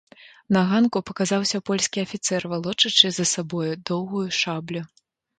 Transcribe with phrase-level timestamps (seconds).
[0.55, 4.81] На ганку паказаўся польскі афіцэр, валочачы за сабою доўгую шаблю.